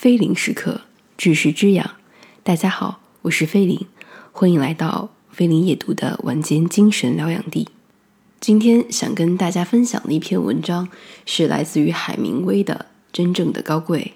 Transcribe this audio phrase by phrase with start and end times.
[0.00, 0.80] 菲林时刻，
[1.18, 1.90] 知识之养。
[2.42, 3.86] 大家好，我是菲林，
[4.32, 7.68] 欢迎来到菲林夜读的晚间精神疗养地。
[8.40, 10.88] 今天想跟大家分享的一篇文章，
[11.26, 14.14] 是来自于海明威的《真正的高贵》。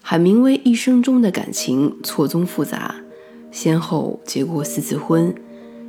[0.00, 2.94] 海明威一生中的感情错综复杂，
[3.50, 5.34] 先后结过四次婚，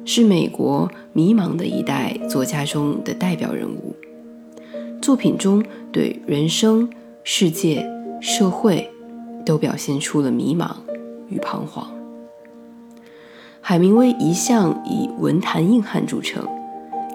[0.03, 3.95] 是美国迷茫的一代作家中的代表人物。
[5.01, 5.63] 作品中
[5.93, 6.89] 对人生、
[7.23, 7.89] 世界、
[8.25, 8.89] 社会
[9.45, 10.71] 都表现出了迷茫
[11.27, 11.85] 与彷徨。
[13.59, 16.47] 海明威一向以文坛硬汉著称，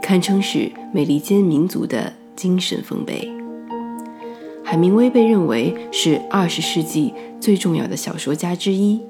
[0.02, 3.26] 堪称是美利坚民族的精神丰碑。
[4.62, 9.00] 海明威被认为是二十世纪最重要的小说家之一，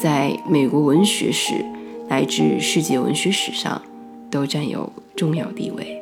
[0.00, 1.64] 在美国文学史
[2.06, 3.82] 乃至世界文学史上
[4.30, 6.00] 都占有重要地位。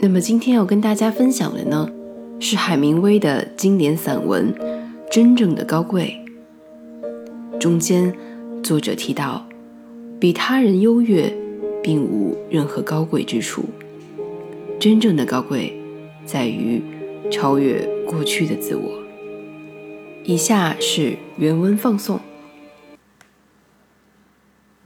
[0.00, 1.88] 那么今天要跟大家分享的呢，
[2.40, 4.52] 是海明威的经典散文
[5.12, 6.18] 《真正的高贵》。
[7.58, 8.12] 中间，
[8.62, 9.46] 作者提到，
[10.18, 11.32] 比他人优越，
[11.82, 13.66] 并无任何高贵之处。
[14.80, 15.80] 真正的高贵，
[16.24, 16.82] 在于。
[17.30, 18.98] 超越过去的自我。
[20.24, 22.18] 以下是原文放送：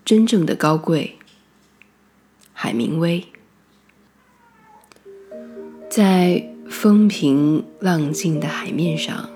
[0.04, 1.16] 真正的高贵。
[2.52, 3.24] 海明威
[5.88, 6.53] 在
[6.84, 9.30] 风平浪静的海面上，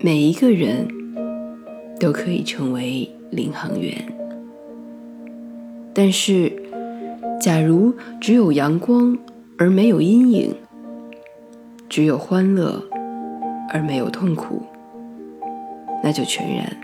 [0.00, 0.88] 每一个人
[2.00, 3.94] 都可以成为领航员。
[5.92, 6.50] 但是，
[7.38, 9.18] 假如只有阳光
[9.58, 10.54] 而没有阴影，
[11.86, 12.82] 只有欢乐
[13.68, 14.62] 而没有痛苦，
[16.02, 16.74] 那就全然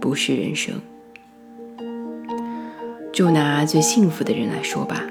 [0.00, 0.74] 不是人生。
[3.12, 5.04] 就拿最幸福的人来说吧，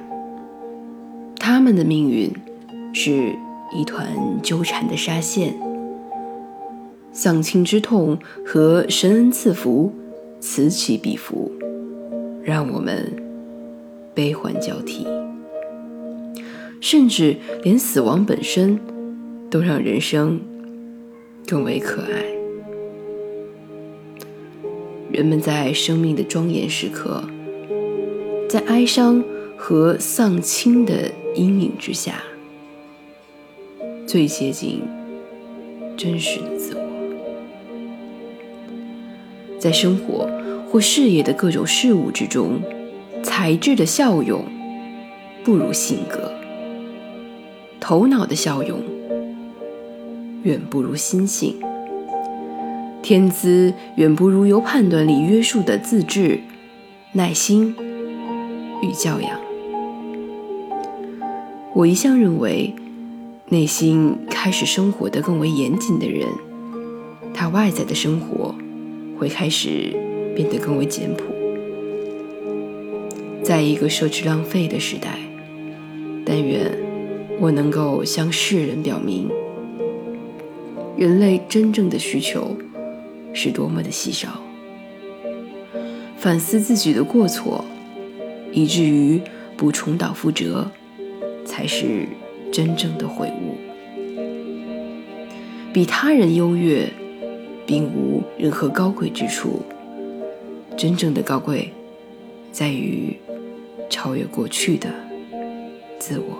[1.35, 2.33] 他们的命运
[2.93, 3.35] 是
[3.75, 4.07] 一团
[4.41, 5.53] 纠缠的纱线，
[7.11, 9.91] 丧亲之痛和神恩赐福
[10.39, 11.51] 此起彼伏，
[12.43, 13.11] 让我们
[14.13, 15.05] 悲欢交替，
[16.79, 18.79] 甚至连死亡本身。
[19.53, 20.41] 都让人生
[21.45, 22.25] 更为可爱。
[25.11, 27.23] 人们在生命的庄严时刻，
[28.49, 29.23] 在哀伤
[29.55, 32.23] 和丧亲的阴影之下，
[34.13, 34.79] 最接近
[35.97, 36.81] 真实的自我。
[39.59, 40.29] 在生活
[40.69, 42.61] 或事业的各种事物之中，
[43.23, 44.45] 才智的效用
[45.43, 46.31] 不如性格，
[47.79, 48.83] 头脑的效用。
[50.43, 51.55] 远不如心性，
[53.01, 56.39] 天资远不如由判断力约束的自制、
[57.13, 57.75] 耐心
[58.83, 59.39] 与教养。
[61.73, 62.75] 我一向认为，
[63.53, 66.27] 内心开始生活的更为严谨的人，
[67.35, 68.55] 他外在的生活
[69.15, 69.93] 会开始
[70.35, 71.23] 变得更为简朴。
[73.43, 75.19] 在一个奢侈浪费的时代，
[76.25, 76.67] 但愿
[77.39, 79.29] 我能够向世人表明。
[80.97, 82.57] 人类真正的需求
[83.35, 84.41] 是多么的稀少。
[86.17, 87.63] 反思自己的过错，
[88.51, 89.21] 以至于
[89.55, 90.71] 不重蹈覆辙，
[91.45, 92.07] 才是
[92.53, 93.57] 真正的悔悟。
[95.73, 96.89] 比他人优越，
[97.65, 99.63] 并无任何高贵之处。
[100.77, 101.73] 真正的高贵，
[102.51, 103.17] 在于
[103.89, 104.89] 超越过去的
[105.99, 106.37] 自我。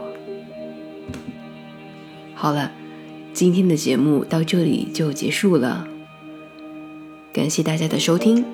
[2.34, 2.72] 好了。
[3.34, 5.88] 今天的节目到这里就结束了，
[7.34, 8.46] 感谢大家的收听。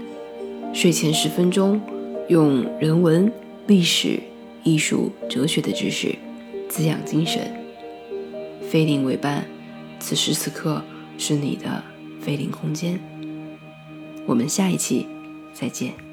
[0.71, 1.81] 睡前十分钟，
[2.29, 3.29] 用人文、
[3.67, 4.21] 历史、
[4.63, 6.15] 艺术、哲学的知识
[6.69, 7.51] 滋养精神。
[8.69, 9.45] 菲林为伴，
[9.99, 10.81] 此时此刻
[11.17, 11.83] 是你的
[12.21, 12.99] 菲林空间。
[14.27, 15.07] 我们下一期
[15.53, 16.08] 再见。